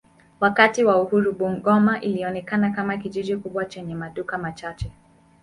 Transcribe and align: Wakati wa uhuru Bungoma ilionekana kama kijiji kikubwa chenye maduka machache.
Wakati 0.39 0.83
wa 0.83 1.01
uhuru 1.01 1.33
Bungoma 1.33 2.01
ilionekana 2.01 2.69
kama 2.71 2.97
kijiji 2.97 3.35
kikubwa 3.35 3.65
chenye 3.65 3.95
maduka 3.95 4.37
machache. 4.37 4.91